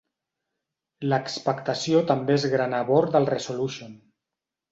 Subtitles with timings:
[1.11, 3.93] L'expectació també és gran a bord del Resolution.